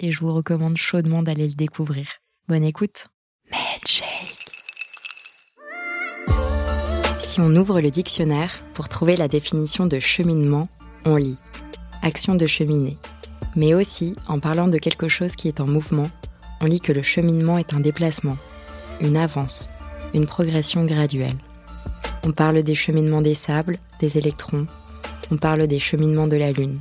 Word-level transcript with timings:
et 0.00 0.10
je 0.10 0.20
vous 0.20 0.32
recommande 0.32 0.76
chaudement 0.76 1.22
d'aller 1.22 1.46
le 1.46 1.54
découvrir. 1.54 2.06
Bonne 2.48 2.64
écoute. 2.64 3.08
Si 7.18 7.40
on 7.40 7.54
ouvre 7.54 7.80
le 7.80 7.90
dictionnaire 7.90 8.62
pour 8.74 8.88
trouver 8.88 9.16
la 9.16 9.28
définition 9.28 9.86
de 9.86 10.00
cheminement, 10.00 10.68
on 11.04 11.16
lit 11.16 11.38
action 12.02 12.34
de 12.34 12.46
cheminer. 12.46 12.98
Mais 13.56 13.74
aussi, 13.74 14.16
en 14.26 14.40
parlant 14.40 14.68
de 14.68 14.78
quelque 14.78 15.08
chose 15.08 15.34
qui 15.34 15.48
est 15.48 15.60
en 15.60 15.66
mouvement, 15.66 16.10
on 16.60 16.66
lit 16.66 16.80
que 16.80 16.92
le 16.92 17.02
cheminement 17.02 17.58
est 17.58 17.74
un 17.74 17.80
déplacement, 17.80 18.36
une 19.00 19.16
avance, 19.16 19.68
une 20.14 20.26
progression 20.26 20.84
graduelle. 20.84 21.38
On 22.24 22.32
parle 22.32 22.62
des 22.62 22.74
cheminements 22.74 23.22
des 23.22 23.34
sables, 23.34 23.78
des 23.98 24.18
électrons, 24.18 24.66
on 25.30 25.36
parle 25.36 25.66
des 25.66 25.78
cheminements 25.78 26.26
de 26.26 26.36
la 26.36 26.52
Lune. 26.52 26.80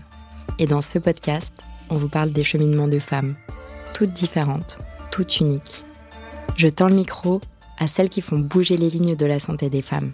Et 0.57 0.65
dans 0.65 0.81
ce 0.81 0.99
podcast, 0.99 1.53
on 1.89 1.97
vous 1.97 2.09
parle 2.09 2.31
des 2.31 2.43
cheminements 2.43 2.87
de 2.87 2.99
femmes, 2.99 3.35
toutes 3.93 4.13
différentes, 4.13 4.79
toutes 5.11 5.39
uniques. 5.39 5.83
Je 6.55 6.67
tends 6.67 6.89
le 6.89 6.95
micro 6.95 7.41
à 7.77 7.87
celles 7.87 8.09
qui 8.09 8.21
font 8.21 8.39
bouger 8.39 8.77
les 8.77 8.89
lignes 8.89 9.15
de 9.15 9.25
la 9.25 9.39
santé 9.39 9.69
des 9.69 9.81
femmes, 9.81 10.11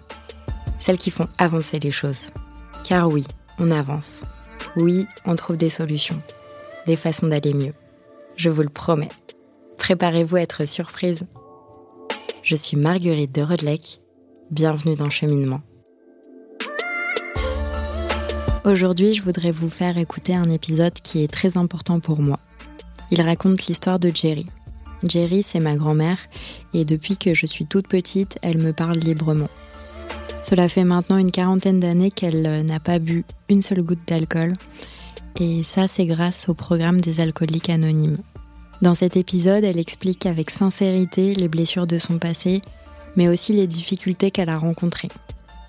celles 0.78 0.98
qui 0.98 1.10
font 1.10 1.28
avancer 1.38 1.78
les 1.78 1.90
choses. 1.90 2.30
Car 2.84 3.08
oui, 3.08 3.24
on 3.58 3.70
avance. 3.70 4.22
Oui, 4.76 5.06
on 5.24 5.36
trouve 5.36 5.56
des 5.56 5.70
solutions, 5.70 6.20
des 6.86 6.96
façons 6.96 7.26
d'aller 7.26 7.54
mieux. 7.54 7.74
Je 8.36 8.50
vous 8.50 8.62
le 8.62 8.68
promets. 8.68 9.08
Préparez-vous 9.78 10.36
à 10.36 10.42
être 10.42 10.66
surprise 10.66 11.26
je 12.46 12.54
suis 12.54 12.76
Marguerite 12.76 13.34
de 13.34 13.42
Rodelec. 13.42 13.98
Bienvenue 14.52 14.94
dans 14.94 15.10
Cheminement. 15.10 15.62
Aujourd'hui, 18.66 19.14
je 19.14 19.22
voudrais 19.22 19.52
vous 19.52 19.70
faire 19.70 19.96
écouter 19.96 20.34
un 20.34 20.50
épisode 20.50 20.94
qui 20.94 21.22
est 21.22 21.30
très 21.30 21.56
important 21.56 22.00
pour 22.00 22.20
moi. 22.20 22.40
Il 23.12 23.22
raconte 23.22 23.68
l'histoire 23.68 24.00
de 24.00 24.10
Jerry. 24.12 24.44
Jerry, 25.04 25.44
c'est 25.46 25.60
ma 25.60 25.76
grand-mère, 25.76 26.18
et 26.74 26.84
depuis 26.84 27.16
que 27.16 27.32
je 27.32 27.46
suis 27.46 27.64
toute 27.64 27.86
petite, 27.86 28.40
elle 28.42 28.58
me 28.58 28.72
parle 28.72 28.98
librement. 28.98 29.48
Cela 30.42 30.68
fait 30.68 30.82
maintenant 30.82 31.16
une 31.16 31.30
quarantaine 31.30 31.78
d'années 31.78 32.10
qu'elle 32.10 32.44
euh, 32.44 32.64
n'a 32.64 32.80
pas 32.80 32.98
bu 32.98 33.24
une 33.48 33.62
seule 33.62 33.84
goutte 33.84 34.04
d'alcool, 34.08 34.52
et 35.38 35.62
ça, 35.62 35.86
c'est 35.86 36.06
grâce 36.06 36.48
au 36.48 36.54
programme 36.54 37.00
des 37.00 37.20
alcooliques 37.20 37.70
anonymes. 37.70 38.18
Dans 38.82 38.94
cet 38.94 39.16
épisode, 39.16 39.62
elle 39.62 39.78
explique 39.78 40.26
avec 40.26 40.50
sincérité 40.50 41.36
les 41.36 41.46
blessures 41.46 41.86
de 41.86 41.98
son 41.98 42.18
passé, 42.18 42.62
mais 43.14 43.28
aussi 43.28 43.52
les 43.52 43.68
difficultés 43.68 44.32
qu'elle 44.32 44.48
a 44.48 44.58
rencontrées. 44.58 45.06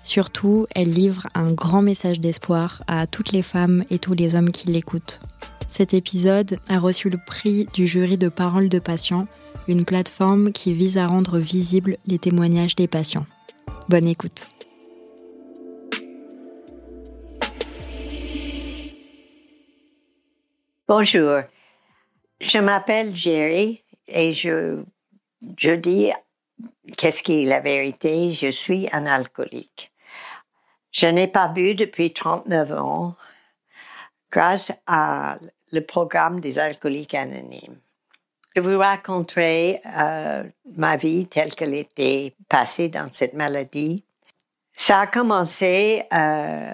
Surtout, 0.02 0.66
elle 0.74 0.90
livre 0.90 1.22
un 1.34 1.52
grand 1.52 1.82
message 1.82 2.20
d'espoir 2.20 2.82
à 2.86 3.06
toutes 3.06 3.32
les 3.32 3.42
femmes 3.42 3.84
et 3.90 3.98
tous 3.98 4.14
les 4.14 4.34
hommes 4.34 4.50
qui 4.50 4.68
l'écoutent. 4.68 5.20
Cet 5.68 5.92
épisode 5.92 6.58
a 6.68 6.78
reçu 6.78 7.10
le 7.10 7.18
prix 7.18 7.66
du 7.74 7.86
jury 7.86 8.16
de 8.16 8.28
Parole 8.28 8.68
de 8.68 8.78
patients, 8.78 9.26
une 9.68 9.84
plateforme 9.84 10.50
qui 10.50 10.72
vise 10.72 10.96
à 10.96 11.06
rendre 11.06 11.38
visibles 11.38 11.98
les 12.06 12.18
témoignages 12.18 12.74
des 12.74 12.88
patients. 12.88 13.26
Bonne 13.88 14.06
écoute. 14.06 14.46
Bonjour, 20.88 21.42
je 22.40 22.58
m'appelle 22.58 23.14
Jerry 23.14 23.82
et 24.06 24.32
je, 24.32 24.82
je 25.58 25.72
dis 25.72 26.10
qu'est-ce 26.96 27.22
qui 27.22 27.42
est 27.42 27.46
la 27.46 27.60
vérité? 27.60 28.30
Je 28.30 28.48
suis 28.48 28.88
un 28.92 29.06
alcoolique. 29.06 29.92
Je 30.90 31.06
n'ai 31.06 31.26
pas 31.26 31.48
bu 31.48 31.74
depuis 31.74 32.12
39 32.12 32.72
ans 32.72 33.14
grâce 34.30 34.72
à 34.86 35.36
le 35.72 35.80
programme 35.80 36.40
des 36.40 36.58
alcooliques 36.58 37.14
anonymes. 37.14 37.78
Je 38.56 38.60
vous 38.60 38.78
raconterai 38.78 39.80
euh, 39.98 40.42
ma 40.76 40.96
vie 40.96 41.26
telle 41.26 41.54
qu'elle 41.54 41.74
était 41.74 42.32
passée 42.48 42.88
dans 42.88 43.10
cette 43.12 43.34
maladie. 43.34 44.04
Ça 44.72 45.00
a 45.00 45.06
commencé, 45.06 46.02
euh, 46.12 46.72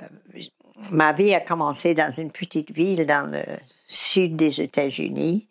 ma 0.91 1.13
vie 1.13 1.35
a 1.35 1.41
commencé 1.41 1.95
dans 1.95 2.11
une 2.11 2.31
petite 2.31 2.71
ville 2.71 3.05
dans 3.07 3.31
le 3.31 3.43
sud 3.87 4.37
des 4.37 4.61
États-Unis 4.61 5.49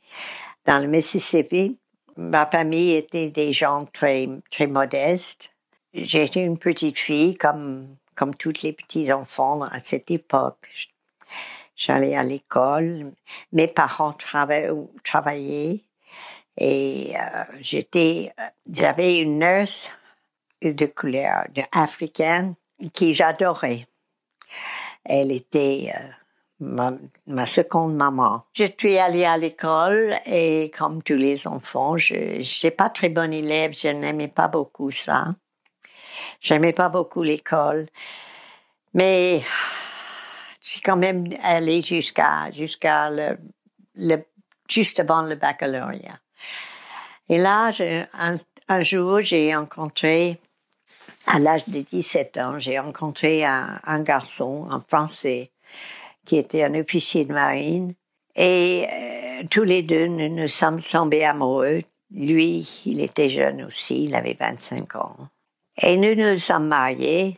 dans 0.65 0.79
le 0.79 0.87
Mississippi. 0.87 1.77
Ma 2.17 2.45
famille 2.45 2.93
était 2.93 3.29
des 3.29 3.51
gens 3.51 3.85
très, 3.85 4.27
très 4.51 4.67
modestes. 4.67 5.51
J'étais 5.93 6.43
une 6.43 6.57
petite 6.57 6.97
fille 6.97 7.35
comme, 7.35 7.95
comme 8.15 8.35
tous 8.35 8.61
les 8.63 8.73
petits 8.73 9.11
enfants 9.11 9.61
à 9.63 9.79
cette 9.79 10.11
époque. 10.11 10.69
J'allais 11.75 12.15
à 12.15 12.23
l'école. 12.23 13.11
Mes 13.51 13.67
parents 13.67 14.13
travaillaient 14.13 15.83
et 16.57 17.13
euh, 17.15 17.43
j'étais, 17.61 18.33
j'avais 18.69 19.17
une 19.17 19.39
nurse 19.39 19.89
de 20.61 20.85
couleur 20.85 21.45
africaine 21.71 22.55
qui 22.93 23.13
j'adorais. 23.13 23.87
Elle 25.03 25.31
était 25.31 25.91
euh, 25.95 26.09
ma, 26.63 27.45
seconde 27.45 27.95
maman. 27.95 28.43
Je 28.53 28.65
suis 28.77 28.97
allée 28.97 29.25
à 29.25 29.37
l'école 29.37 30.15
et 30.25 30.71
comme 30.77 31.03
tous 31.03 31.15
les 31.15 31.47
enfants, 31.47 31.97
je 31.97 32.37
n'étais 32.37 32.71
pas 32.71 32.89
très 32.89 33.09
bonne 33.09 33.33
élève, 33.33 33.73
je 33.73 33.89
n'aimais 33.89 34.27
pas 34.27 34.47
beaucoup 34.47 34.91
ça. 34.91 35.27
J'aimais 36.39 36.73
pas 36.73 36.89
beaucoup 36.89 37.23
l'école. 37.23 37.87
Mais 38.93 39.41
j'ai 40.61 40.81
quand 40.81 40.97
même 40.97 41.27
allé 41.41 41.81
jusqu'à 41.81 42.51
jusqu'à 42.51 43.09
le, 43.09 44.23
juste 44.69 44.99
avant 44.99 45.23
le 45.23 45.35
baccalauréat. 45.35 46.19
Et 47.29 47.37
là, 47.37 47.71
un, 48.13 48.35
un 48.67 48.81
jour, 48.81 49.21
j'ai 49.21 49.55
rencontré, 49.55 50.39
à 51.25 51.39
l'âge 51.39 51.67
de 51.67 51.79
17 51.79 52.37
ans, 52.37 52.59
j'ai 52.59 52.77
rencontré 52.77 53.45
un, 53.45 53.79
un 53.83 54.01
garçon, 54.01 54.67
un 54.69 54.81
Français, 54.81 55.51
qui 56.25 56.37
était 56.37 56.63
un 56.63 56.75
officier 56.75 57.25
de 57.25 57.33
marine. 57.33 57.93
Et 58.35 58.87
euh, 58.91 59.43
tous 59.49 59.63
les 59.63 59.81
deux, 59.81 60.07
nous 60.07 60.29
nous 60.29 60.47
sommes 60.47 60.79
tombés 60.79 61.23
amoureux. 61.23 61.81
Lui, 62.11 62.81
il 62.85 63.01
était 63.01 63.29
jeune 63.29 63.63
aussi, 63.63 64.05
il 64.05 64.15
avait 64.15 64.37
25 64.39 64.95
ans. 64.95 65.15
Et 65.81 65.97
nous 65.97 66.15
nous 66.15 66.37
sommes 66.37 66.67
mariés 66.67 67.37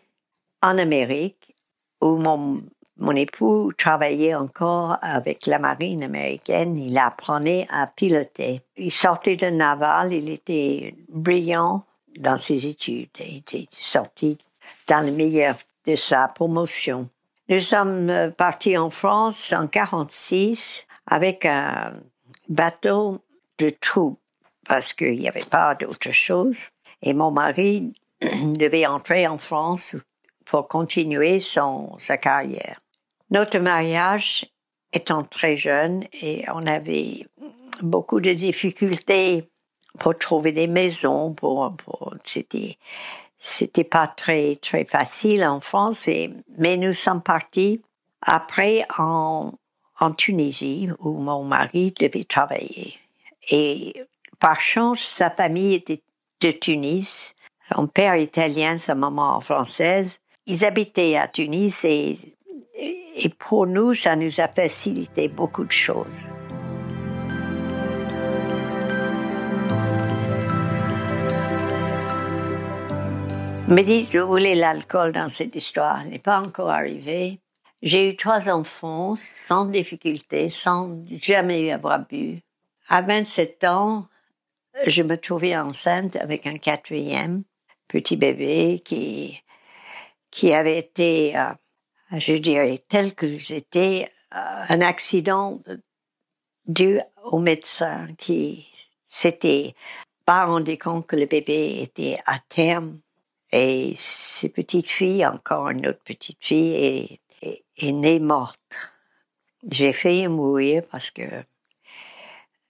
en 0.61 0.77
Amérique, 0.77 1.55
où 2.01 2.17
mon, 2.17 2.61
mon 2.97 3.11
époux 3.11 3.71
travaillait 3.77 4.35
encore 4.35 4.97
avec 5.01 5.45
la 5.45 5.59
marine 5.59 6.03
américaine. 6.03 6.77
Il 6.77 6.97
apprenait 6.97 7.67
à 7.69 7.87
piloter. 7.87 8.61
Il 8.77 8.91
sortait 8.91 9.35
de 9.35 9.47
naval, 9.47 10.13
il 10.13 10.29
était 10.29 10.95
brillant 11.09 11.85
dans 12.17 12.37
ses 12.37 12.67
études. 12.67 13.09
Il 13.19 13.37
était 13.37 13.67
sorti 13.71 14.37
dans 14.87 15.05
le 15.05 15.11
meilleur 15.11 15.55
de 15.85 15.95
sa 15.95 16.27
promotion. 16.27 17.09
Nous 17.47 17.59
sommes 17.59 18.09
euh, 18.09 18.31
partis 18.31 18.75
en 18.75 18.89
France 18.89 19.53
en 19.53 19.67
46 19.67 20.85
avec 21.05 21.45
un 21.45 21.93
bateau 22.49 23.21
de 23.59 23.69
troupes 23.69 24.19
parce 24.67 24.93
qu'il 24.93 25.19
n'y 25.19 25.27
avait 25.27 25.45
pas 25.45 25.75
d'autre 25.75 26.11
chose. 26.11 26.69
Et 27.03 27.13
mon 27.13 27.29
mari 27.29 27.93
devait 28.21 28.87
entrer 28.87 29.27
en 29.27 29.37
France 29.37 29.95
pour 30.45 30.67
continuer 30.67 31.39
son, 31.39 31.95
sa 31.99 32.17
carrière. 32.17 32.81
Notre 33.29 33.59
mariage 33.59 34.47
étant 34.91 35.23
très 35.23 35.55
jeune 35.55 36.05
et 36.13 36.45
on 36.51 36.65
avait 36.65 37.27
beaucoup 37.81 38.21
de 38.21 38.33
difficultés 38.33 39.49
pour 39.99 40.17
trouver 40.17 40.51
des 40.51 40.67
maisons, 40.67 41.33
pour, 41.33 41.75
pour 41.75 42.13
c'était 42.23 42.77
c'était 43.45 43.83
pas 43.83 44.07
très 44.07 44.55
très 44.55 44.85
facile 44.85 45.45
en 45.45 45.59
France, 45.59 46.09
mais 46.57 46.77
nous 46.77 46.93
sommes 46.93 47.21
partis 47.21 47.81
après 48.21 48.85
en, 48.97 49.51
en 49.99 50.11
Tunisie 50.11 50.87
où 50.99 51.21
mon 51.21 51.43
mari 51.43 51.93
devait 51.99 52.23
travailler. 52.23 52.97
Et 53.49 53.93
par 54.39 54.59
chance, 54.59 54.99
sa 54.99 55.29
famille 55.29 55.75
était 55.75 56.01
de 56.41 56.51
Tunis. 56.51 57.33
Son 57.73 57.87
père 57.87 58.15
italien, 58.15 58.77
sa 58.77 58.95
maman 58.95 59.39
française. 59.41 60.17
Ils 60.47 60.65
habitaient 60.65 61.15
à 61.15 61.27
Tunis 61.27 61.85
et, 61.85 62.17
et 63.15 63.29
pour 63.29 63.67
nous, 63.67 63.93
ça 63.93 64.15
nous 64.15 64.39
a 64.39 64.47
facilité 64.47 65.27
beaucoup 65.27 65.65
de 65.65 65.71
choses. 65.71 66.05
Me 73.67 73.81
dit, 73.81 74.07
je 74.11 74.19
voulais 74.19 74.53
l'alcool 74.53 75.11
dans 75.11 75.29
cette 75.29 75.55
histoire, 75.55 76.03
n'est 76.05 76.19
pas 76.19 76.39
encore 76.39 76.69
arrivé. 76.69 77.39
J'ai 77.81 78.09
eu 78.09 78.15
trois 78.15 78.49
enfants 78.49 79.15
sans 79.15 79.65
difficulté, 79.65 80.49
sans 80.49 81.03
jamais 81.07 81.71
avoir 81.71 82.05
bu. 82.07 82.41
À 82.89 83.01
27 83.01 83.63
ans, 83.63 84.07
je 84.85 85.01
me 85.01 85.17
trouvais 85.17 85.57
enceinte 85.57 86.15
avec 86.15 86.45
un 86.45 86.57
quatrième 86.57 87.43
petit 87.87 88.17
bébé 88.17 88.81
qui, 88.85 89.41
qui 90.29 90.53
avait 90.53 90.77
été, 90.77 91.35
euh, 91.37 91.53
je 92.17 92.33
dirais, 92.33 92.83
tel 92.87 93.15
que 93.15 93.39
c'était 93.39 94.09
euh, 94.35 94.63
un 94.69 94.81
accident 94.81 95.59
dû 96.67 96.99
au 97.23 97.39
médecin 97.39 98.07
qui 98.17 98.67
s'était 99.05 99.73
pas 100.25 100.45
rendu 100.45 100.77
compte 100.77 101.07
que 101.07 101.15
le 101.15 101.25
bébé 101.25 101.79
était 101.81 102.19
à 102.25 102.39
terme. 102.49 102.99
Et 103.57 103.93
ses 103.95 104.49
petites 104.49 104.89
filles, 104.89 105.25
encore 105.25 105.69
une 105.69 105.87
autre 105.87 106.03
petite 106.03 106.43
fille, 106.43 107.21
est, 107.41 107.91
née 107.93 108.19
morte. 108.19 108.59
J'ai 109.71 109.93
failli 109.93 110.27
mourir 110.27 110.83
parce 110.91 111.09
que 111.09 111.23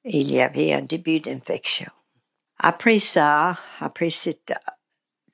il 0.03 0.31
y 0.31 0.41
avait 0.41 0.73
un 0.73 0.83
début 0.83 1.17
d'infection. 1.17 1.89
Après 2.59 2.99
ça, 2.99 3.57
après 3.79 4.11
cette 4.11 4.53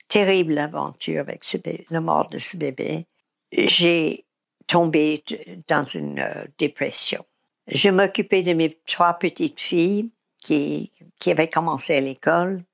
terrible 0.08 0.56
aventure 0.56 1.20
avec 1.20 1.44
ce 1.44 1.58
la 1.90 2.00
mort 2.00 2.28
de 2.28 2.38
ce 2.38 2.56
bébé, 2.56 3.04
j'ai 3.52 4.24
tombé 4.66 5.22
dans 5.68 5.82
une 5.82 6.18
euh, 6.18 6.44
dépression. 6.56 7.26
Je 7.66 7.90
m'occupais 7.90 8.42
de 8.42 8.54
mes 8.54 8.70
trois 8.86 9.12
petites 9.12 9.60
filles 9.60 10.10
qui 10.38 10.90
avaient 11.26 11.50
commencé 11.50 11.94
à 11.94 12.00
l'école, 12.00 12.64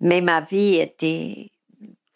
mais 0.00 0.20
ma 0.20 0.42
vie 0.42 0.74
était 0.74 1.50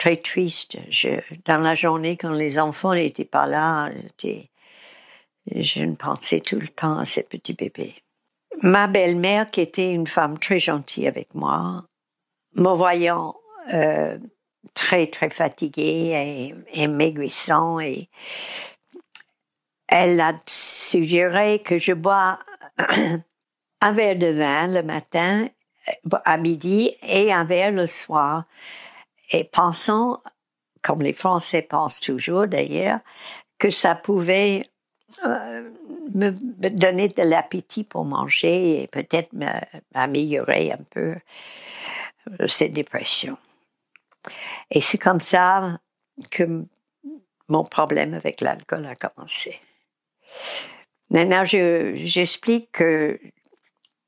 très 0.00 0.16
triste. 0.16 0.78
Je, 0.88 1.20
dans 1.44 1.58
la 1.58 1.74
journée, 1.74 2.16
quand 2.16 2.32
les 2.32 2.58
enfants 2.58 2.94
n'étaient 2.94 3.26
pas 3.26 3.46
là, 3.46 3.90
je 5.54 5.80
ne 5.80 5.94
pensais 5.94 6.40
tout 6.40 6.58
le 6.58 6.68
temps 6.68 6.98
à 6.98 7.04
ce 7.04 7.20
petit 7.20 7.52
bébé. 7.52 7.94
Ma 8.62 8.86
belle-mère, 8.86 9.50
qui 9.50 9.60
était 9.60 9.92
une 9.92 10.06
femme 10.06 10.38
très 10.38 10.58
gentille 10.58 11.06
avec 11.06 11.34
moi, 11.34 11.84
me 12.54 12.74
voyant 12.74 13.36
euh, 13.74 14.18
très 14.72 15.06
très 15.06 15.28
fatiguée 15.28 16.54
et, 16.72 16.82
et 16.82 16.86
maigrissant, 16.86 17.78
et 17.78 18.08
elle 19.86 20.18
a 20.20 20.32
suggéré 20.46 21.58
que 21.58 21.76
je 21.76 21.92
bois 21.92 22.38
un 23.82 23.92
verre 23.92 24.16
de 24.16 24.28
vin 24.28 24.66
le 24.66 24.82
matin, 24.82 25.48
à 26.24 26.38
midi, 26.38 26.90
et 27.02 27.32
un 27.32 27.44
verre 27.44 27.72
le 27.72 27.86
soir. 27.86 28.44
Et 29.30 29.44
pensant, 29.44 30.22
comme 30.82 31.02
les 31.02 31.12
Français 31.12 31.62
pensent 31.62 32.00
toujours 32.00 32.46
d'ailleurs, 32.46 33.00
que 33.58 33.70
ça 33.70 33.94
pouvait 33.94 34.64
euh, 35.24 35.70
me, 36.14 36.30
donner 36.70 37.08
de 37.08 37.22
l'appétit 37.22 37.84
pour 37.84 38.04
manger 38.04 38.82
et 38.82 38.86
peut-être 38.88 39.32
m'améliorer 39.94 40.72
un 40.72 40.82
peu 40.90 41.16
euh, 42.40 42.46
cette 42.46 42.72
dépression. 42.72 43.36
Et 44.70 44.80
c'est 44.80 44.98
comme 44.98 45.20
ça 45.20 45.78
que 46.30 46.64
mon 47.48 47.64
problème 47.64 48.14
avec 48.14 48.40
l'alcool 48.40 48.86
a 48.86 48.94
commencé. 48.94 49.60
Maintenant, 51.10 51.44
j'explique 51.44 52.70
que 52.70 53.18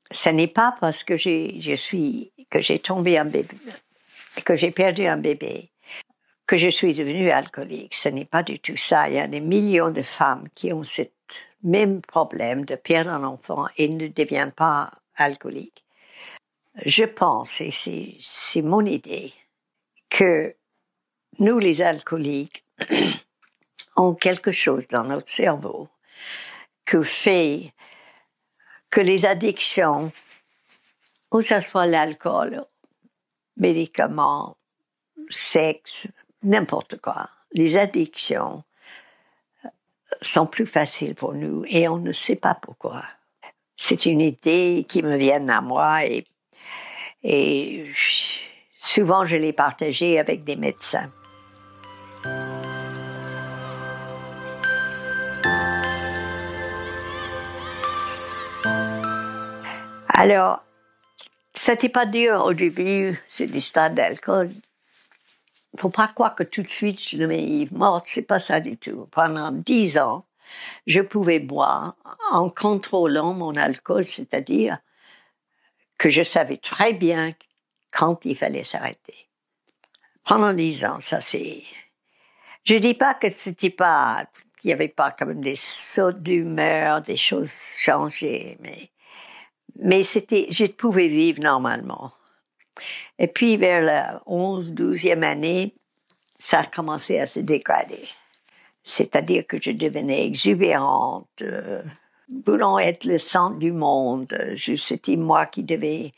ce 0.09 0.29
n'est 0.29 0.47
pas 0.47 0.75
parce 0.79 1.03
que 1.03 1.17
suis 1.17 2.31
que 2.49 2.61
j'ai 2.61 2.79
tombé 2.79 3.17
un 3.17 3.25
que 4.45 4.55
j'ai 4.55 4.71
perdu 4.71 5.05
un 5.05 5.17
bébé, 5.17 5.69
que 6.47 6.57
je 6.57 6.69
suis 6.69 6.93
devenue 6.93 7.31
alcoolique. 7.31 7.93
Ce 7.93 8.09
n'est 8.09 8.25
pas 8.25 8.43
du 8.43 8.59
tout 8.59 8.77
ça. 8.77 9.09
Il 9.09 9.15
y 9.15 9.19
a 9.19 9.27
des 9.27 9.39
millions 9.39 9.91
de 9.91 10.01
femmes 10.01 10.47
qui 10.55 10.73
ont 10.73 10.83
ce 10.83 11.03
même 11.63 12.01
problème 12.01 12.65
de 12.65 12.75
perdre 12.75 13.11
un 13.11 13.23
enfant 13.23 13.67
et 13.77 13.87
ne 13.87 14.07
deviennent 14.07 14.51
pas 14.51 14.91
alcooliques. 15.15 15.85
Je 16.85 17.05
pense, 17.05 17.61
et 17.61 17.71
c'est 17.71 18.61
mon 18.61 18.85
idée, 18.85 19.33
que 20.09 20.55
nous, 21.39 21.59
les 21.59 21.81
alcooliques, 21.81 22.65
ont 23.95 24.13
quelque 24.13 24.51
chose 24.51 24.87
dans 24.87 25.03
notre 25.03 25.29
cerveau 25.29 25.87
que 26.85 27.03
fait 27.03 27.73
que 28.89 29.01
les 29.01 29.25
addictions, 29.25 30.11
que 31.31 31.41
ce 31.41 31.59
soit 31.61 31.85
l'alcool, 31.85 32.63
médicaments, 33.57 34.57
sexe, 35.29 36.07
n'importe 36.41 36.99
quoi, 36.99 37.29
les 37.53 37.77
addictions 37.77 38.63
sont 40.21 40.45
plus 40.45 40.65
faciles 40.65 41.15
pour 41.15 41.33
nous 41.33 41.63
et 41.67 41.87
on 41.87 41.97
ne 41.97 42.11
sait 42.11 42.35
pas 42.35 42.55
pourquoi. 42.55 43.03
C'est 43.75 44.05
une 44.05 44.21
idée 44.21 44.85
qui 44.87 45.01
me 45.01 45.17
vient 45.17 45.47
à 45.49 45.61
moi 45.61 46.05
et, 46.05 46.25
et 47.23 47.91
souvent 48.79 49.25
je 49.25 49.35
l'ai 49.35 49.53
partagée 49.53 50.19
avec 50.19 50.43
des 50.43 50.55
médecins. 50.55 51.11
Alors, 60.15 60.63
c'était 61.63 61.87
pas 61.87 62.05
dur 62.05 62.43
au 62.43 62.53
début, 62.53 63.17
c'est 63.25 63.45
l'histoire 63.45 63.89
d'alcool. 63.89 64.51
Faut 65.77 65.89
pas 65.89 66.09
croire 66.09 66.35
que 66.35 66.43
tout 66.43 66.61
de 66.61 66.67
suite 66.67 67.01
je 67.01 67.15
devenais 67.15 67.69
morte, 67.71 68.05
c'est 68.07 68.21
pas 68.21 68.39
ça 68.39 68.59
du 68.59 68.75
tout. 68.75 69.07
Pendant 69.11 69.49
dix 69.53 69.97
ans, 69.97 70.25
je 70.87 70.99
pouvais 70.99 71.39
boire 71.39 71.95
en 72.31 72.49
contrôlant 72.49 73.33
mon 73.33 73.55
alcool, 73.55 74.05
c'est-à-dire 74.05 74.77
que 75.97 76.09
je 76.09 76.21
savais 76.21 76.57
très 76.57 76.91
bien 76.91 77.31
quand 77.91 78.19
il 78.25 78.35
fallait 78.35 78.65
s'arrêter. 78.65 79.29
Pendant 80.25 80.51
dix 80.51 80.83
ans, 80.83 80.99
ça 80.99 81.21
c'est. 81.21 81.63
Je 82.65 82.75
dis 82.75 82.93
pas 82.93 83.13
que 83.13 83.29
c'était 83.29 83.69
pas, 83.69 84.25
qu'il 84.59 84.69
y 84.69 84.73
avait 84.73 84.89
pas 84.89 85.11
comme 85.11 85.39
des 85.39 85.55
sauts 85.55 86.11
d'humeur, 86.11 87.01
des 87.01 87.17
choses 87.17 87.53
changées, 87.77 88.57
mais 88.59 88.89
mais 89.79 90.03
c'était, 90.03 90.47
je 90.49 90.65
pouvais 90.65 91.07
vivre 91.07 91.41
normalement. 91.41 92.11
Et 93.19 93.27
puis 93.27 93.57
vers 93.57 93.81
la 93.81 94.21
11, 94.25 94.73
12e 94.73 95.23
année, 95.23 95.75
ça 96.35 96.61
a 96.61 96.65
commencé 96.65 97.19
à 97.19 97.27
se 97.27 97.39
dégrader. 97.39 98.07
C'est-à-dire 98.83 99.45
que 99.47 99.57
je 99.61 99.71
devenais 99.71 100.25
exubérante, 100.25 101.27
euh, 101.41 101.81
voulant 102.45 102.79
être 102.79 103.05
le 103.05 103.17
centre 103.17 103.57
du 103.57 103.71
monde. 103.71 104.27
C'était 104.57 105.15
moi 105.15 105.45
qui 105.45 105.63
devais, 105.63 106.11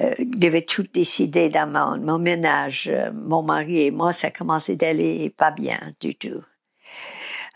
euh, 0.00 0.60
tout 0.66 0.86
décider 0.92 1.48
dans 1.48 1.66
mon, 1.66 1.98
mon 2.04 2.18
ménage. 2.18 2.90
Mon 3.12 3.42
mari 3.42 3.86
et 3.86 3.90
moi, 3.90 4.12
ça 4.12 4.30
commençait 4.30 4.76
d'aller 4.76 5.30
pas 5.30 5.50
bien 5.50 5.80
du 6.00 6.14
tout 6.14 6.44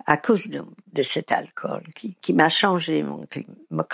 à 0.09 0.17
cause 0.17 0.49
de, 0.49 1.03
cet 1.03 1.33
alcool 1.33 1.83
qui, 1.95 2.15
qui 2.15 2.33
m'a 2.33 2.49
changé 2.49 3.03
mon, 3.03 3.27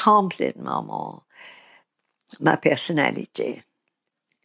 complètement 0.01 0.85
mon, 0.85 1.21
ma 2.39 2.57
personnalité. 2.57 3.65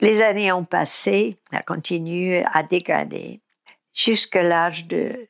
Les 0.02 0.24
années 0.24 0.52
ont 0.52 0.66
passé, 0.66 1.38
a 1.52 1.62
continué 1.62 2.44
à 2.52 2.64
dégrader 2.64 3.42
jusqu'à 3.94 4.42
l'âge 4.42 4.88
de, 4.88 5.28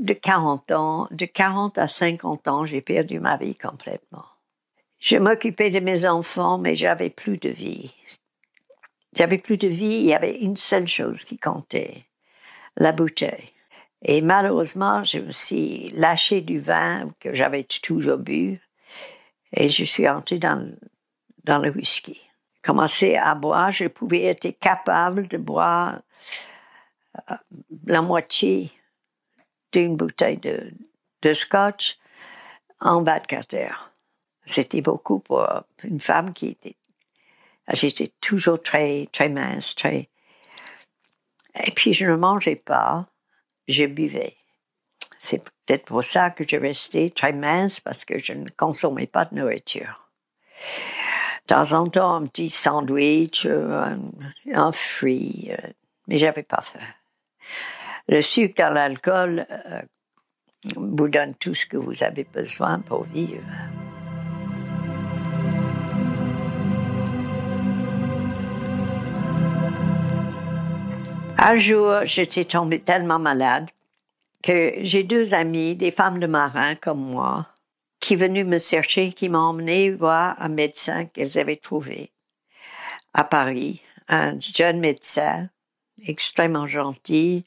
de 0.00 0.14
40 0.14 0.70
ans. 0.70 1.08
De 1.10 1.26
40 1.26 1.76
à 1.76 1.88
50 1.88 2.48
ans, 2.48 2.64
j'ai 2.64 2.80
perdu 2.80 3.20
ma 3.20 3.36
vie 3.36 3.54
complètement. 3.54 4.24
Je 4.98 5.18
m'occupais 5.18 5.68
de 5.68 5.80
mes 5.80 6.06
enfants, 6.06 6.56
mais 6.56 6.74
j'avais 6.74 7.10
plus 7.10 7.36
de 7.36 7.50
vie. 7.50 7.94
J'avais 9.14 9.38
plus 9.38 9.58
de 9.58 9.68
vie, 9.68 9.96
il 9.96 10.06
y 10.06 10.14
avait 10.14 10.38
une 10.38 10.56
seule 10.56 10.88
chose 10.88 11.24
qui 11.24 11.36
comptait, 11.36 12.06
la 12.78 12.92
bouteille. 12.92 13.52
Et 14.02 14.20
malheureusement, 14.20 15.00
me 15.00 15.30
suis 15.30 15.88
lâché 15.90 16.40
du 16.40 16.58
vin 16.58 17.08
que 17.18 17.34
j'avais 17.34 17.64
toujours 17.64 18.18
bu 18.18 18.60
et 19.52 19.68
je 19.68 19.84
suis 19.84 20.08
entré 20.08 20.38
dans, 20.38 20.76
le 21.46 21.70
whisky. 21.70 22.20
Commencé 22.62 23.14
à 23.14 23.34
boire, 23.34 23.70
je 23.70 23.86
pouvais 23.86 24.24
être 24.24 24.58
capable 24.58 25.28
de 25.28 25.38
boire 25.38 26.00
euh, 27.30 27.34
la 27.86 28.02
moitié 28.02 28.70
d'une 29.72 29.96
bouteille 29.96 30.38
de, 30.38 30.72
de 31.22 31.32
scotch 31.32 31.96
en 32.80 33.02
24 33.02 33.54
heures. 33.54 33.92
C'était 34.44 34.80
beaucoup 34.80 35.20
pour 35.20 35.46
une 35.84 36.00
femme 36.00 36.32
qui 36.32 36.48
était. 36.48 36.76
J'étais 37.72 38.12
toujours 38.20 38.60
très, 38.60 39.08
très 39.12 39.28
mince, 39.28 39.74
très. 39.74 40.08
Et 41.64 41.70
puis 41.72 41.92
je 41.92 42.04
ne 42.04 42.16
mangeais 42.16 42.56
pas 42.56 43.08
je 43.68 43.84
buvais. 43.86 44.36
C'est 45.20 45.42
peut-être 45.42 45.84
pour 45.86 46.04
ça 46.04 46.30
que 46.30 46.44
je 46.46 46.56
restais 46.56 47.10
très 47.10 47.32
mince 47.32 47.80
parce 47.80 48.04
que 48.04 48.18
je 48.18 48.32
ne 48.32 48.48
consommais 48.56 49.06
pas 49.06 49.24
de 49.24 49.34
nourriture. 49.34 50.08
De 51.48 51.54
temps 51.54 51.72
en 51.72 51.88
temps, 51.88 52.14
un 52.14 52.26
petit 52.26 52.48
sandwich, 52.48 53.46
un, 53.46 53.98
un 54.52 54.72
fruit, 54.72 55.48
euh, 55.50 55.68
mais 56.06 56.18
j'avais 56.18 56.42
pas 56.42 56.60
faim. 56.60 56.80
Le 58.08 58.22
sucre 58.22 58.54
dans 58.56 58.70
l'alcool 58.70 59.46
euh, 59.50 59.82
vous 60.76 61.08
donne 61.08 61.34
tout 61.34 61.54
ce 61.54 61.66
que 61.66 61.76
vous 61.76 62.02
avez 62.02 62.24
besoin 62.24 62.78
pour 62.80 63.04
vivre. 63.04 63.42
Un 71.48 71.58
jour, 71.58 72.04
j'étais 72.04 72.44
tombée 72.44 72.80
tellement 72.80 73.20
malade 73.20 73.70
que 74.42 74.72
j'ai 74.78 75.04
deux 75.04 75.32
amies, 75.32 75.76
des 75.76 75.92
femmes 75.92 76.18
de 76.18 76.26
marins 76.26 76.74
comme 76.74 76.98
moi, 76.98 77.46
qui 78.00 78.16
venues 78.16 78.42
me 78.42 78.58
chercher, 78.58 79.12
qui 79.12 79.28
m'ont 79.28 79.38
emmené 79.38 79.92
voir 79.92 80.34
un 80.42 80.48
médecin 80.48 81.04
qu'elles 81.04 81.38
avaient 81.38 81.54
trouvé 81.54 82.10
à 83.14 83.22
Paris, 83.22 83.80
un 84.08 84.36
jeune 84.40 84.80
médecin 84.80 85.48
extrêmement 86.04 86.66
gentil. 86.66 87.44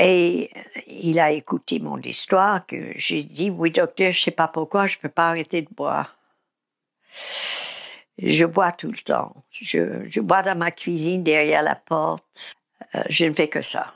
Et 0.00 0.50
il 0.88 1.20
a 1.20 1.30
écouté 1.30 1.78
mon 1.78 1.98
histoire 1.98 2.66
que 2.66 2.90
j'ai 2.96 3.22
dit, 3.22 3.50
oui 3.50 3.70
docteur, 3.70 4.10
je 4.10 4.20
sais 4.20 4.30
pas 4.32 4.48
pourquoi, 4.48 4.88
je 4.88 4.98
peux 4.98 5.08
pas 5.08 5.28
arrêter 5.28 5.62
de 5.62 5.72
boire. 5.72 6.16
Je 8.18 8.44
bois 8.44 8.72
tout 8.72 8.90
le 8.90 8.98
temps. 8.98 9.44
Je, 9.50 10.20
bois 10.20 10.42
dans 10.42 10.56
ma 10.56 10.70
cuisine 10.70 11.22
derrière 11.22 11.62
la 11.62 11.74
porte. 11.74 12.54
Euh, 12.94 13.02
je 13.08 13.26
ne 13.26 13.32
fais 13.32 13.48
que 13.48 13.62
ça. 13.62 13.94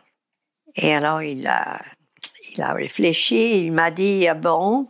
Et 0.76 0.92
alors 0.94 1.22
il 1.22 1.46
a, 1.46 1.80
il 2.52 2.62
a 2.62 2.74
réfléchi. 2.74 3.64
Il 3.64 3.72
m'a 3.72 3.90
dit 3.90 4.26
ah 4.28 4.34
bon, 4.34 4.88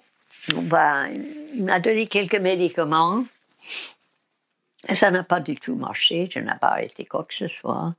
ben, 0.49 1.11
il 1.55 1.65
m'a 1.65 1.81
donné 1.81 2.07
quelques 2.07 2.41
médicaments. 2.41 3.25
Et 4.89 4.95
ça 4.95 5.11
n'a 5.11 5.23
pas 5.23 5.41
du 5.41 5.55
tout 5.55 5.77
marché. 5.77 6.29
Je 6.33 6.41
n'ai 6.41 6.53
pas 6.61 6.69
arrêté 6.69 7.05
quoi 7.05 7.25
que 7.25 7.35
ce 7.35 7.49
soit. 7.49 7.95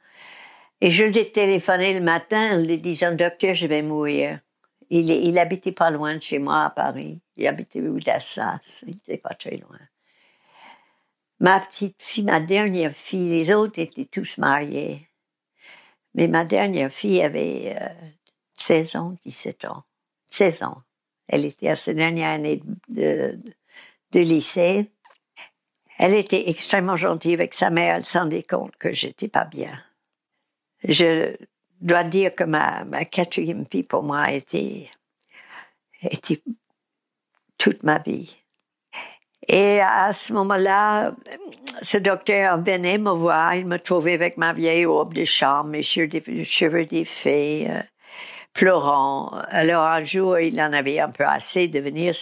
Et 0.82 0.90
je 0.90 1.04
lui 1.04 1.18
ai 1.20 1.32
téléphoné 1.32 1.94
le 1.94 2.04
matin 2.04 2.58
en 2.58 2.62
lui 2.62 2.80
disant 2.80 3.14
docteur, 3.14 3.54
je 3.54 3.68
vais 3.68 3.84
mourir. 3.84 4.40
Il, 4.90 5.40
habitait 5.40 5.72
pas 5.72 5.90
loin 5.90 6.16
de 6.16 6.22
chez 6.22 6.38
moi 6.38 6.66
à 6.66 6.70
Paris. 6.70 7.22
Il 7.38 7.48
habitait 7.48 7.80
rue 7.80 8.02
d'Assas. 8.02 8.84
Il 8.86 8.96
n'était 8.96 9.18
pas 9.18 9.34
très 9.36 9.56
loin. 9.56 9.80
Ma 11.42 11.60
petite 11.60 11.96
fille, 12.04 12.24
ma 12.24 12.40
dernière 12.40 12.96
fille, 12.96 13.28
les 13.28 13.52
autres 13.52 13.80
étaient 13.80 14.06
tous 14.06 14.38
mariés. 14.38 15.10
Mais 16.14 16.28
ma 16.28 16.46
dernière 16.46 16.92
fille 16.92 17.20
avait 17.24 17.76
16 18.58 18.96
euh, 18.96 19.00
ans, 19.00 19.18
17 19.26 19.66
ans. 19.66 19.84
16 20.28 20.62
ans. 20.62 20.84
Elle 21.28 21.46
était 21.46 21.70
à 21.70 21.76
sa 21.76 21.96
dernière 21.96 22.30
année 22.30 22.62
de, 22.90 23.40
lycée. 24.14 24.92
Elle 25.98 26.14
était 26.14 26.48
extrêmement 26.48 26.96
gentille 26.96 27.34
avec 27.34 27.56
sa 27.56 27.72
mère. 27.72 27.96
Elle 27.96 28.06
s'en 28.06 28.20
rendait 28.20 28.44
compte 28.44 28.76
que 28.78 28.94
j'étais 28.94 29.28
pas 29.28 29.46
bien. 29.46 29.84
Je 30.84 31.36
dois 31.80 32.04
dire 32.04 32.36
que 32.36 32.44
ma, 32.44 32.84
ma 32.86 33.04
quatrième 33.04 33.66
fille 33.66 33.82
pour 33.82 34.04
moi 34.04 34.32
était, 34.32 34.92
était 36.04 36.44
toute 37.58 37.82
ma 37.82 37.98
vie. 37.98 38.41
Et 39.48 39.80
à 39.82 40.14
ce 40.14 40.34
moment-là, 40.34 41.14
ce 41.82 41.98
docteur 41.98 42.62
venait 42.62 42.98
me 42.98 43.12
voir, 43.12 43.56
il 43.56 43.66
me 43.66 43.78
trouvait 43.78 44.14
avec 44.14 44.38
ma 44.38 44.54
vieille 44.54 44.86
robe 44.86 45.14
de 45.14 45.24
chambre, 45.24 45.70
mes 45.70 45.82
cheveux 45.82 46.86
défaits, 46.86 47.70
euh, 47.70 47.82
pleurant. 48.54 49.32
Alors 49.50 49.84
un 49.84 50.04
jour, 50.04 50.38
il 50.40 50.62
en 50.62 50.74
avait 50.74 51.00
un 51.00 51.10
peu 51.10 51.26
assez 51.26 51.68
de 51.68 51.80
venir 51.80 52.14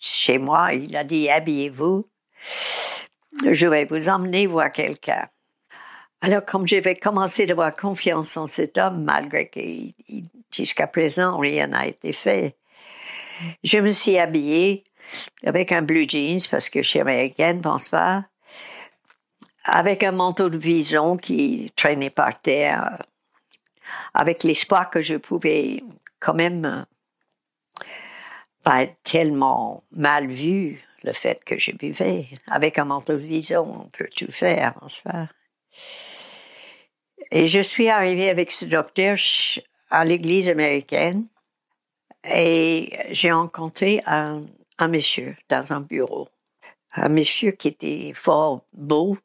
chez 0.00 0.38
moi. 0.38 0.72
Il 0.74 0.96
a 0.96 1.04
dit, 1.04 1.30
habillez-vous. 1.30 2.06
Je 3.48 3.68
vais 3.68 3.84
vous 3.84 4.08
emmener 4.08 4.46
voir 4.46 4.72
quelqu'un. 4.72 5.28
Alors, 6.20 6.44
comme 6.44 6.66
j'avais 6.66 6.96
commencé 6.96 7.46
à 7.48 7.52
avoir 7.52 7.74
confiance 7.76 8.36
en 8.36 8.48
cet 8.48 8.76
homme, 8.76 9.04
malgré 9.04 9.48
que 9.48 9.60
jusqu'à 10.52 10.88
présent, 10.88 11.38
rien 11.38 11.68
n'a 11.68 11.86
été 11.86 12.12
fait, 12.12 12.56
je 13.62 13.78
me 13.78 13.90
suis 13.90 14.18
habillée 14.18 14.82
avec 15.44 15.72
un 15.72 15.82
blue 15.82 16.08
jeans, 16.08 16.40
parce 16.50 16.70
que 16.70 16.82
je 16.82 16.88
suis 16.88 17.00
américaine, 17.00 17.60
pense 17.60 17.88
pas, 17.88 18.24
avec 19.64 20.02
un 20.02 20.12
manteau 20.12 20.48
de 20.48 20.58
vison 20.58 21.16
qui 21.16 21.72
traînait 21.76 22.10
par 22.10 22.38
terre, 22.38 23.02
avec 24.14 24.42
l'espoir 24.42 24.90
que 24.90 25.02
je 25.02 25.16
pouvais 25.16 25.82
quand 26.20 26.34
même 26.34 26.86
pas 28.64 28.82
être 28.82 28.96
tellement 29.02 29.84
mal 29.92 30.28
vu 30.28 30.82
le 31.04 31.12
fait 31.12 31.42
que 31.44 31.58
je 31.58 31.72
buvais. 31.72 32.28
Avec 32.48 32.78
un 32.78 32.84
manteau 32.84 33.14
de 33.14 33.18
vison, 33.18 33.84
on 33.84 33.88
peut 33.88 34.08
tout 34.14 34.32
faire, 34.32 34.74
pense 34.74 35.00
pas? 35.00 35.28
Et 37.30 37.46
je 37.46 37.60
suis 37.60 37.88
arrivée 37.88 38.30
avec 38.30 38.50
ce 38.50 38.64
docteur 38.64 39.18
à 39.90 40.04
l'église 40.04 40.48
américaine 40.48 41.26
et 42.24 42.98
j'ai 43.10 43.32
rencontré 43.32 44.02
un 44.06 44.42
un 44.78 44.88
monsieur 44.88 45.36
dans 45.48 45.72
un 45.72 45.80
bureau. 45.80 46.28
Un 46.94 47.08
monsieur 47.08 47.52
qui 47.52 47.68
était 47.68 48.12
fort 48.14 48.64
beau, 48.72 49.16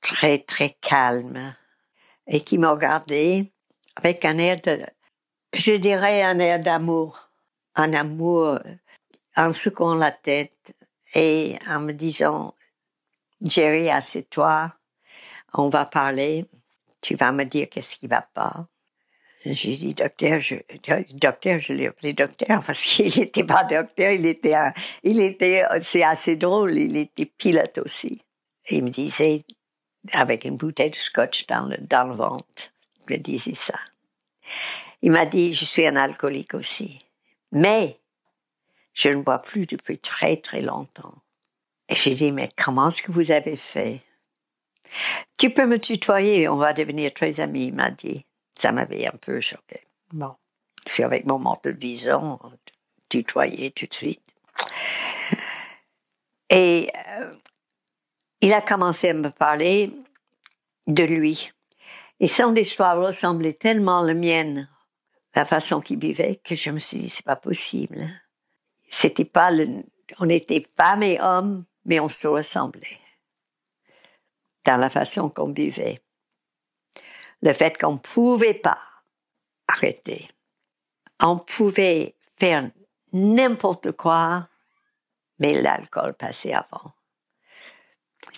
très, 0.00 0.38
très 0.38 0.76
calme, 0.80 1.54
et 2.26 2.40
qui 2.40 2.58
me 2.58 2.68
regardait 2.68 3.52
avec 3.96 4.24
un 4.24 4.38
air 4.38 4.60
de, 4.60 4.80
je 5.52 5.72
dirais 5.72 6.22
un 6.22 6.38
air 6.38 6.60
d'amour, 6.60 7.30
un 7.74 7.92
amour 7.92 8.60
en 9.36 9.52
secouant 9.52 9.94
la 9.94 10.12
tête 10.12 10.74
et 11.14 11.58
en 11.66 11.80
me 11.80 11.92
disant, 11.92 12.54
Jerry, 13.40 13.90
assieds-toi, 13.90 14.72
on 15.54 15.68
va 15.68 15.84
parler, 15.84 16.46
tu 17.00 17.14
vas 17.14 17.32
me 17.32 17.44
dire 17.44 17.68
qu'est-ce 17.70 17.96
qui 17.96 18.06
va 18.06 18.22
pas. 18.22 18.68
J'ai 19.44 19.76
dit, 19.76 19.94
docteur, 19.94 20.40
je, 20.40 20.56
docteur, 21.14 21.58
je 21.58 21.72
l'ai 21.72 21.86
appelé 21.86 22.12
docteur 22.12 22.62
parce 22.64 22.80
qu'il 22.84 23.16
n'était 23.16 23.44
pas 23.44 23.64
docteur, 23.64 24.10
il 24.12 24.26
était, 24.26 24.54
un, 24.54 24.72
il 25.04 25.20
était, 25.20 25.64
c'est 25.82 26.02
assez 26.02 26.36
drôle, 26.36 26.76
il 26.76 26.96
était 26.96 27.26
pilote 27.26 27.78
aussi. 27.78 28.20
Il 28.70 28.84
me 28.84 28.90
disait, 28.90 29.42
avec 30.12 30.44
une 30.44 30.56
bouteille 30.56 30.90
de 30.90 30.96
scotch 30.96 31.46
dans 31.46 31.66
le, 31.66 31.76
dans 31.78 32.08
le 32.08 32.14
ventre, 32.14 32.72
il 33.08 33.16
me 33.16 33.18
disait 33.18 33.54
ça. 33.54 33.78
Il 35.02 35.12
m'a 35.12 35.24
dit, 35.24 35.54
je 35.54 35.64
suis 35.64 35.86
un 35.86 35.96
alcoolique 35.96 36.54
aussi. 36.54 36.98
Mais, 37.52 37.98
je 38.92 39.08
ne 39.10 39.22
bois 39.22 39.38
plus 39.38 39.66
depuis 39.66 39.98
très 39.98 40.36
très 40.36 40.60
longtemps. 40.60 41.14
Et 41.88 41.94
j'ai 41.94 42.14
dit, 42.14 42.32
mais 42.32 42.50
comment 42.56 42.88
est-ce 42.88 43.02
que 43.02 43.12
vous 43.12 43.30
avez 43.30 43.56
fait? 43.56 44.00
Tu 45.38 45.50
peux 45.50 45.66
me 45.66 45.78
tutoyer, 45.78 46.48
on 46.48 46.56
va 46.56 46.72
devenir 46.72 47.14
très 47.14 47.40
amis, 47.40 47.66
il 47.66 47.74
m'a 47.74 47.90
dit. 47.90 48.24
Ça 48.58 48.72
m'avait 48.72 49.06
un 49.06 49.16
peu 49.20 49.40
choqué. 49.40 49.84
Bon, 50.12 50.34
je 50.84 50.92
suis 50.92 51.04
avec 51.04 51.26
mon 51.26 51.38
manteau 51.38 51.70
de 51.70 51.78
vison, 51.78 52.40
tutoyé 53.08 53.70
tout 53.70 53.86
de 53.86 53.94
suite. 53.94 54.22
Et 56.50 56.90
euh, 57.20 57.32
il 58.40 58.52
a 58.52 58.60
commencé 58.60 59.10
à 59.10 59.14
me 59.14 59.30
parler 59.30 59.92
de 60.88 61.04
lui. 61.04 61.52
Et 62.18 62.26
son 62.26 62.54
histoire 62.56 62.98
ressemblait 62.98 63.52
tellement 63.52 64.00
à 64.00 64.06
la 64.06 64.14
mienne, 64.14 64.68
la 65.36 65.44
façon 65.44 65.80
qu'il 65.80 66.00
vivait, 66.00 66.40
que 66.42 66.56
je 66.56 66.70
me 66.70 66.80
suis 66.80 66.98
dit, 66.98 67.10
c'est 67.10 67.24
pas 67.24 67.36
possible. 67.36 68.08
C'était 68.90 69.24
pas 69.24 69.52
le, 69.52 69.84
on 70.18 70.28
était 70.28 70.66
femmes 70.76 71.04
et 71.04 71.20
hommes, 71.20 71.64
mais 71.84 72.00
on 72.00 72.08
se 72.08 72.26
ressemblait 72.26 72.98
dans 74.64 74.76
la 74.76 74.90
façon 74.90 75.28
qu'on 75.28 75.52
vivait 75.52 76.00
le 77.42 77.52
fait 77.52 77.78
qu'on 77.78 77.94
ne 77.94 77.98
pouvait 77.98 78.54
pas 78.54 78.80
arrêter. 79.66 80.28
On 81.20 81.38
pouvait 81.38 82.14
faire 82.38 82.70
n'importe 83.12 83.92
quoi, 83.92 84.48
mais 85.38 85.60
l'alcool 85.60 86.14
passait 86.14 86.52
avant. 86.52 86.92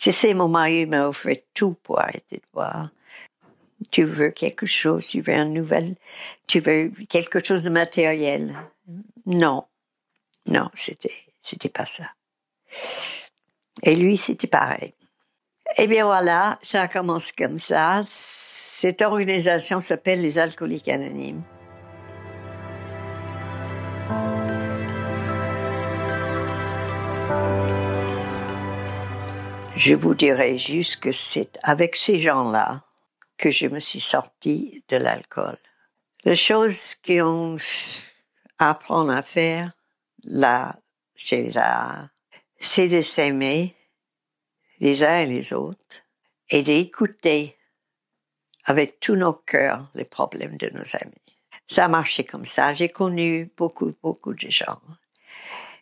Je 0.00 0.10
sais, 0.10 0.34
mon 0.34 0.48
mari 0.48 0.86
m'a 0.86 1.08
offert 1.08 1.36
tout 1.54 1.74
pour 1.82 2.00
arrêter 2.00 2.36
de 2.36 2.46
boire. 2.52 2.90
Tu 3.90 4.04
veux 4.04 4.30
quelque 4.30 4.66
chose, 4.66 5.06
tu 5.06 5.20
veux 5.20 5.34
une 5.34 5.54
nouvelle, 5.54 5.96
tu 6.46 6.60
veux 6.60 6.90
quelque 7.08 7.44
chose 7.44 7.62
de 7.62 7.70
matériel? 7.70 8.58
Non, 9.26 9.66
non, 10.46 10.70
c'était, 10.74 11.26
c'était 11.42 11.70
pas 11.70 11.86
ça. 11.86 12.10
Et 13.82 13.94
lui, 13.94 14.16
c'était 14.16 14.46
pareil. 14.46 14.94
Eh 15.76 15.86
bien 15.86 16.04
voilà, 16.04 16.58
ça 16.62 16.88
commence 16.88 17.32
comme 17.32 17.58
ça. 17.58 18.02
Cette 18.82 19.02
organisation 19.02 19.82
s'appelle 19.82 20.22
les 20.22 20.38
Alcooliques 20.38 20.88
Anonymes. 20.88 21.42
Je 29.76 29.94
vous 29.94 30.14
dirais 30.14 30.56
juste 30.56 30.96
que 30.96 31.12
c'est 31.12 31.58
avec 31.62 31.94
ces 31.94 32.18
gens-là 32.18 32.82
que 33.36 33.50
je 33.50 33.66
me 33.66 33.80
suis 33.80 34.00
sortie 34.00 34.82
de 34.88 34.96
l'alcool. 34.96 35.58
La 36.24 36.34
chose 36.34 36.94
qu'on 37.06 37.58
apprend 38.58 39.10
à 39.10 39.20
faire 39.20 39.72
là, 40.24 40.80
chez 41.14 41.42
les 41.42 41.60
c'est 42.56 42.88
de 42.88 43.02
s'aimer 43.02 43.76
les 44.78 45.04
uns 45.04 45.18
et 45.18 45.26
les 45.26 45.52
autres 45.52 46.06
et 46.48 46.62
d'écouter 46.62 47.58
avec 48.70 49.00
tous 49.00 49.16
nos 49.16 49.32
cœurs 49.32 49.90
les 49.96 50.04
problèmes 50.04 50.56
de 50.56 50.70
nos 50.70 50.96
amis. 51.02 51.36
Ça 51.66 51.86
a 51.86 51.88
marché 51.88 52.22
comme 52.22 52.44
ça. 52.44 52.72
J'ai 52.72 52.88
connu 52.88 53.50
beaucoup, 53.56 53.90
beaucoup 54.00 54.32
de 54.32 54.48
gens. 54.48 54.80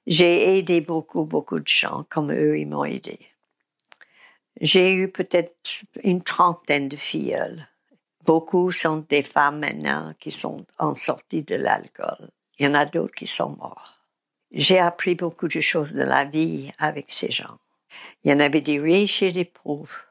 J'ai 0.07 0.57
aidé 0.57 0.81
beaucoup, 0.81 1.25
beaucoup 1.25 1.61
de 1.61 1.69
gens 1.69 2.07
comme 2.09 2.33
eux, 2.33 2.59
ils 2.59 2.67
m'ont 2.67 2.87
aidé. 2.87 3.19
J'ai 4.63 4.95
eu 4.95 5.09
peut-être 5.09 5.83
une 6.03 6.23
trentaine 6.23 6.89
de 6.89 6.97
filles. 6.97 7.67
Beaucoup 8.25 8.73
sont 8.73 9.05
des 9.07 9.23
femmes 9.23 9.61
maintenant 9.61 10.15
qui 10.19 10.31
sont 10.31 10.65
en 10.79 10.95
sortie 10.95 11.43
de 11.43 11.57
l'alcool. 11.57 12.31
Il 12.59 12.65
y 12.65 12.69
en 12.69 12.75
a 12.75 12.87
d'autres 12.87 13.15
qui 13.15 13.27
sont 13.27 13.51
morts. 13.51 13.99
J'ai 14.51 14.79
appris 14.79 15.15
beaucoup 15.15 15.49
de 15.49 15.61
choses 15.61 15.93
de 15.93 16.05
la 16.05 16.25
vie 16.25 16.73
avec 16.79 17.13
ces 17.13 17.31
gens. 17.31 17.59
Il 18.25 18.31
y 18.31 18.35
en 18.35 18.41
avait 18.41 18.63
des 18.63 18.81
riches 18.81 19.23
et 19.23 19.33
des 19.33 19.45
pauvres. 19.45 20.08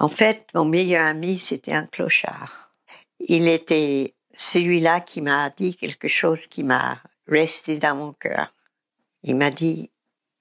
En 0.00 0.08
fait, 0.08 0.46
mon 0.54 0.64
meilleur 0.64 1.04
ami, 1.04 1.38
c'était 1.38 1.72
un 1.72 1.86
clochard. 1.86 2.72
Il 3.18 3.48
était 3.48 4.14
celui-là 4.32 5.00
qui 5.00 5.20
m'a 5.20 5.50
dit 5.50 5.74
quelque 5.74 6.06
chose 6.06 6.46
qui 6.46 6.62
m'a 6.62 7.02
resté 7.26 7.78
dans 7.78 7.96
mon 7.96 8.12
cœur. 8.12 8.54
Il 9.24 9.34
m'a 9.34 9.50
dit, 9.50 9.90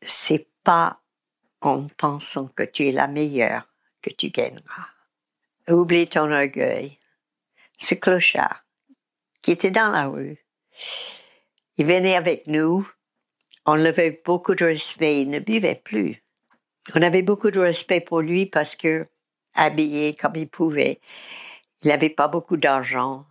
c'est 0.04 0.48
pas 0.64 1.02
en 1.62 1.88
pensant 1.88 2.48
que 2.50 2.62
tu 2.62 2.88
es 2.88 2.92
la 2.92 3.08
meilleure 3.08 3.68
que 4.04 4.12
tu 4.12 4.30
gagneras. 4.30 4.90
Oublie 5.68 6.08
ton 6.08 6.32
orgueil. 6.32 7.00
Ce 7.80 7.96
clochard, 7.96 8.64
qui 9.42 9.52
était 9.52 9.72
dans 9.72 9.90
la 9.90 10.08
rue, 10.08 10.38
il 11.78 11.88
venait 11.88 12.16
avec 12.16 12.46
nous. 12.46 12.88
On 13.66 13.84
avait 13.84 14.22
beaucoup 14.24 14.54
de 14.54 14.66
respect. 14.66 15.24
Il 15.24 15.32
ne 15.32 15.40
buvait 15.40 15.82
plus. 15.84 16.24
On 16.94 17.02
avait 17.02 17.24
beaucoup 17.24 17.50
de 17.50 17.60
respect 17.60 18.02
pour 18.02 18.22
lui 18.22 18.46
parce 18.46 18.76
que, 18.76 19.02
habillé 19.58 20.14
comme 20.14 20.36
il 20.36 20.48
pouvait, 20.48 21.02
il 21.84 21.90
n'avait 21.90 22.10
pas 22.10 22.30
beaucoup 22.30 22.56
d'argent 22.56 23.26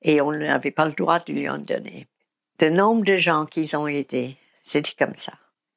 et 0.00 0.20
on 0.20 0.32
n'avait 0.32 0.70
pas 0.70 0.86
le 0.86 0.92
droit 0.92 1.18
de 1.18 1.32
lui 1.32 1.48
en 1.48 1.58
donner. 1.58 2.06
Le 2.60 2.70
nombre 2.70 3.04
de 3.04 3.16
gens 3.16 3.44
qu'ils 3.44 3.76
ont 3.76 3.86
aidés, 3.86 4.36
c'était 4.62 4.94
comme 4.98 5.14
ça. 5.14 5.32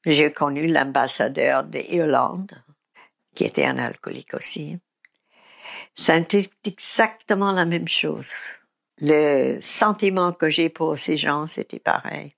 J'ai 0.06 0.32
connu 0.32 0.68
l'ambassadeur 0.68 1.64
d'Irlande, 1.66 2.54
qui 3.36 3.44
était 3.44 3.66
un 3.66 3.78
alcoolique 3.78 4.34
aussi. 4.34 4.78
C'était 5.94 6.50
exactement 6.64 7.52
la 7.52 7.66
même 7.66 7.88
chose. 7.88 8.32
Le 9.02 9.60
sentiment 9.62 10.32
que 10.32 10.50
j'ai 10.50 10.70
pour 10.70 10.98
ces 10.98 11.18
gens, 11.18 11.46
c'était 11.46 11.80
pareil. 11.80 12.34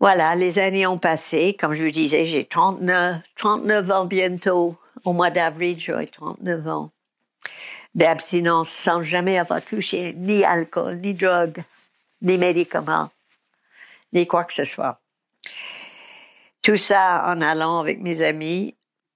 Voilà, 0.00 0.34
les 0.34 0.58
années 0.58 0.86
ont 0.86 0.98
passé. 0.98 1.56
Comme 1.58 1.74
je 1.74 1.84
vous 1.84 1.90
disais, 1.90 2.24
j'ai 2.24 2.46
39, 2.46 3.22
39 3.36 3.90
ans 3.90 4.04
bientôt. 4.06 4.76
Au 5.04 5.12
mois 5.12 5.30
d'avril, 5.30 5.78
j'aurai 5.78 6.06
39 6.06 6.68
ans 6.68 6.90
d'abstinence 7.94 8.70
sans 8.70 9.02
jamais 9.02 9.38
avoir 9.38 9.62
touché 9.62 10.12
ni 10.14 10.44
alcool, 10.44 10.98
ni 10.98 11.14
drogue, 11.14 11.62
ni 12.22 12.38
médicaments, 12.38 13.10
ni 14.12 14.26
quoi 14.26 14.44
que 14.44 14.52
ce 14.52 14.64
soit. 14.64 15.00
Tout 16.62 16.76
ça 16.76 17.24
en 17.26 17.40
allant 17.40 17.78
avec 17.78 18.00
mes 18.00 18.20
amis 18.20 18.74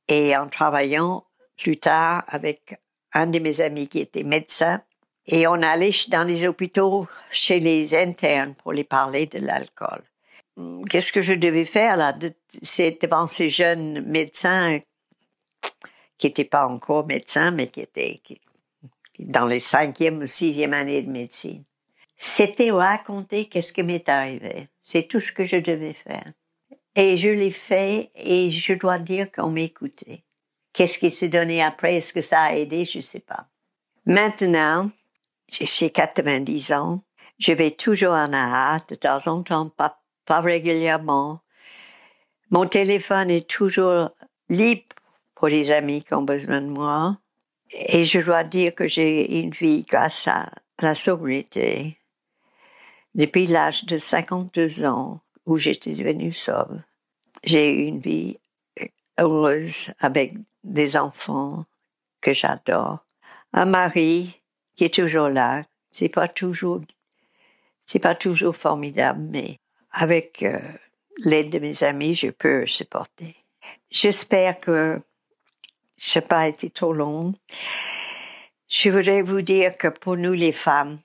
et 0.09 0.37
en 0.37 0.49
travaillant 0.49 1.25
plus 1.57 1.77
tard 1.77 2.25
avec 2.29 2.75
un 3.13 3.27
de 3.27 3.39
mes 3.39 3.61
amis 3.61 3.89
qui 3.89 4.01
était 4.01 4.25
médecin. 4.25 4.83
Et 5.27 5.47
on 5.47 5.63
allait 5.63 5.91
dans 6.09 6.25
les 6.25 6.47
hôpitaux 6.47 7.07
chez 7.31 7.61
les 7.61 7.95
internes 7.95 8.55
pour 8.55 8.73
les 8.73 8.85
parler 8.85 9.27
de 9.27 9.39
l'alcool. 9.39 10.03
Qu'est-ce 10.91 11.13
que 11.13 11.23
je 11.23 11.33
devais 11.33 11.65
faire 11.65 11.97
là? 11.97 12.15
C'est 12.63 12.99
devant 13.01 13.27
ces 13.27 13.49
jeunes 13.49 14.03
médecins 14.03 14.81
qui 16.19 16.29
n'étaient 16.29 16.45
pas 16.45 16.67
encore 16.67 17.07
médecins, 17.07 17.51
mais 17.51 17.67
qui 17.67 17.81
étaient 17.81 18.21
dans 19.19 19.47
les 19.47 19.61
cinquième 19.61 20.19
ou 20.19 20.27
sixième 20.27 20.73
années 20.73 21.03
de 21.03 21.11
médecine. 21.11 21.65
C'était 22.17 22.71
raconter 22.71 23.47
qu'est-ce 23.47 23.73
qui 23.73 23.83
m'est 23.83 24.09
arrivé. 24.09 24.69
C'est 24.83 25.09
tout 25.09 25.21
ce 25.21 25.33
que 25.33 25.45
je 25.45 25.57
devais 25.57 25.93
faire. 25.93 26.25
Et 26.97 27.17
je 27.17 27.29
l'ai 27.29 27.51
fait 27.51 28.11
et 28.15 28.51
je 28.51 28.73
dois 28.75 28.99
dire 28.99 29.31
qu'on 29.33 29.51
m'écoutait. 29.51 30.23
Qu'est-ce 30.73 30.99
qui 30.99 31.11
s'est 31.11 31.29
donné 31.29 31.63
après? 31.63 31.97
Est-ce 31.97 32.13
que 32.13 32.23
ça 32.23 32.43
a 32.43 32.55
aidé? 32.55 32.85
Je 32.85 33.01
sais 33.01 33.21
pas. 33.21 33.47
Maintenant, 34.07 34.91
j'ai 35.49 35.91
90 35.91 36.73
ans. 36.73 37.03
Je 37.39 37.53
vais 37.53 37.73
toujours 37.73 38.13
en 38.13 38.33
AA, 38.33 38.79
de 38.89 38.95
temps 38.95 39.27
en 39.27 39.43
temps, 39.43 39.69
pas, 39.69 40.01
pas 40.25 40.41
régulièrement. 40.41 41.41
Mon 42.51 42.67
téléphone 42.67 43.31
est 43.31 43.49
toujours 43.49 44.11
libre 44.49 44.94
pour 45.45 45.51
les 45.51 45.71
amis 45.73 46.03
qui 46.03 46.15
ont 46.15 46.23
besoin 46.23 46.63
de 46.63 46.71
moi. 46.71 47.19
Et 47.71 48.05
je 48.05 48.19
dois 48.19 48.45
dire 48.45 48.75
que 48.75 48.87
j'ai 48.87 49.41
une 49.41 49.51
vie 49.51 49.83
grâce 49.83 50.27
à 50.27 50.51
la 50.81 50.95
sobriété. 50.95 51.99
Depuis 53.15 53.45
l'âge 53.45 53.85
de 53.85 53.99
52 53.99 54.87
ans, 54.87 55.21
où 55.45 55.59
j'étais 55.59 55.93
devenue 55.93 56.33
sobre. 56.33 56.81
J'ai 57.43 57.69
une 57.75 57.99
vie 57.99 58.39
heureuse 59.21 59.93
avec 59.99 60.33
des 60.63 60.97
enfants 60.97 61.67
que 62.23 62.33
j'adore, 62.33 63.05
un 63.53 63.67
mari 63.67 64.41
qui 64.77 64.85
est 64.85 64.95
toujours 64.95 65.29
là. 65.29 65.65
C'est 65.91 66.09
pas 66.09 66.27
toujours, 66.27 66.81
c'est 67.85 67.99
pas 67.99 68.15
toujours 68.15 68.57
formidable, 68.57 69.21
mais 69.31 69.59
avec 69.91 70.43
euh, 70.43 70.59
l'aide 71.19 71.51
de 71.51 71.59
mes 71.59 71.83
amis, 71.83 72.15
je 72.15 72.31
peux 72.31 72.65
supporter. 72.65 73.37
J'espère 73.91 74.59
que 74.59 75.03
je 76.05 76.19
n'ai 76.19 76.27
pas 76.27 76.49
été 76.49 76.69
trop 76.71 76.93
long. 76.93 77.35
Je 78.69 78.91
voudrais 78.91 79.23
vous 79.23 79.41
dire 79.41 79.77
que 79.79 79.89
pour 79.89 80.17
nous 80.17 80.33
les 80.33 80.53
femmes, 80.53 80.99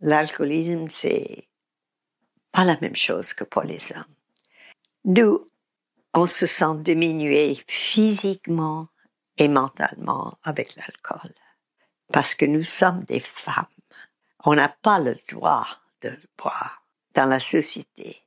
l'alcoolisme, 0.00 0.88
c'est 0.88 1.48
pas 2.50 2.64
la 2.64 2.78
même 2.80 2.96
chose 2.96 3.34
que 3.34 3.44
pour 3.44 3.62
les 3.62 3.92
hommes. 3.92 4.14
Nous, 5.04 5.50
on 6.14 6.26
se 6.26 6.46
sent 6.46 6.76
diminué 6.78 7.58
physiquement 7.68 8.88
et 9.36 9.48
mentalement 9.48 10.38
avec 10.42 10.76
l'alcool. 10.76 11.32
Parce 12.12 12.34
que 12.34 12.46
nous 12.46 12.64
sommes 12.64 13.04
des 13.04 13.20
femmes. 13.20 13.66
On 14.44 14.54
n'a 14.54 14.68
pas 14.68 14.98
le 14.98 15.16
droit 15.28 15.66
de 16.00 16.18
boire 16.38 16.84
dans 17.14 17.26
la 17.26 17.38
société. 17.38 18.22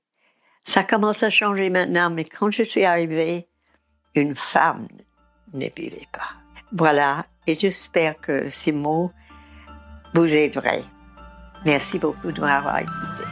Ça 0.63 0.83
commence 0.83 1.23
à 1.23 1.29
changer 1.29 1.69
maintenant, 1.69 2.09
mais 2.09 2.25
quand 2.25 2.51
je 2.51 2.63
suis 2.63 2.85
arrivée, 2.85 3.47
une 4.15 4.35
femme 4.35 4.87
ne 5.53 5.67
pas. 6.11 6.33
Voilà, 6.71 7.25
et 7.47 7.55
j'espère 7.55 8.19
que 8.19 8.49
ces 8.49 8.71
mots 8.71 9.11
vous 10.13 10.33
aideraient. 10.33 10.83
Merci 11.65 11.99
beaucoup 11.99 12.31
de 12.31 12.41
m'avoir 12.41 12.79
écouté. 12.79 13.23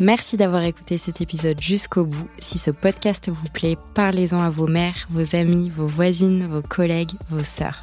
Merci 0.00 0.36
d'avoir 0.36 0.62
écouté 0.62 0.96
cet 0.96 1.20
épisode 1.20 1.60
jusqu'au 1.60 2.04
bout. 2.04 2.28
Si 2.38 2.58
ce 2.58 2.70
podcast 2.70 3.28
vous 3.30 3.48
plaît, 3.52 3.76
parlez-en 3.94 4.38
à 4.38 4.48
vos 4.48 4.68
mères, 4.68 5.06
vos 5.10 5.34
amis, 5.34 5.68
vos 5.70 5.88
voisines, 5.88 6.46
vos 6.46 6.62
collègues, 6.62 7.10
vos 7.30 7.42
sœurs. 7.42 7.80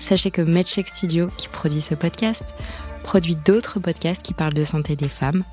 Sachez 0.00 0.32
que 0.32 0.42
MedCheck 0.42 0.88
Studio, 0.88 1.28
qui 1.38 1.46
produit 1.46 1.80
ce 1.80 1.94
podcast, 1.94 2.54
produit 3.04 3.36
d'autres 3.36 3.78
podcasts 3.78 4.22
qui 4.22 4.34
parlent 4.34 4.54
de 4.54 4.64
santé 4.64 4.96
des 4.96 5.08
femmes. 5.08 5.44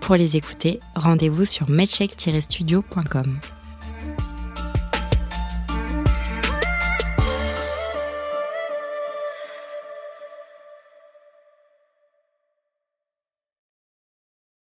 Pour 0.00 0.16
les 0.16 0.36
écouter, 0.36 0.80
rendez-vous 0.94 1.44
sur 1.44 1.68
medcheck-studio.com. 1.68 3.38